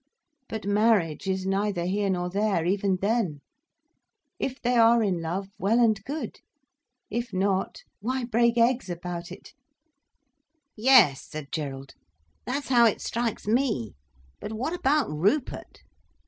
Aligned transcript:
But 0.49 0.65
marriage 0.65 1.27
is 1.27 1.45
neither 1.45 1.85
here 1.85 2.09
nor 2.09 2.27
there, 2.27 2.65
even 2.65 2.95
then. 3.03 3.41
If 4.39 4.59
they 4.59 4.75
are 4.75 5.03
in 5.03 5.21
love, 5.21 5.49
well 5.59 5.77
and 5.79 6.03
good. 6.05 6.39
If 7.11 7.31
not—why 7.33 8.23
break 8.25 8.57
eggs 8.57 8.89
about 8.89 9.31
it!" 9.31 9.53
"Yes," 10.75 11.21
said 11.29 11.51
Gerald. 11.51 11.93
"That's 12.47 12.69
how 12.69 12.87
it 12.87 12.99
strikes 12.99 13.45
me. 13.45 13.93
But 14.39 14.53
what 14.53 14.73
about 14.73 15.07
Rupert?" 15.11 15.81